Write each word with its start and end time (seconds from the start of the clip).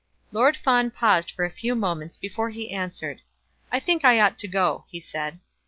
Lord 0.31 0.57
Fawn 0.57 0.89
paused 0.89 1.29
for 1.29 1.45
a 1.45 1.51
few 1.51 1.75
moments 1.75 2.17
before 2.17 2.49
he 2.49 2.71
answered. 2.71 3.21
"I 3.71 3.79
think 3.79 4.03
I 4.03 4.19
ought 4.19 4.39
to 4.39 4.47
go," 4.47 4.85
he 4.89 4.99
said. 4.99 5.39